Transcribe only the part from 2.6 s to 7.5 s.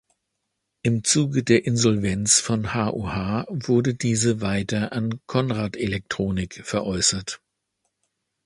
HoH wurde diese weiter an Conrad Elektronik veräußert.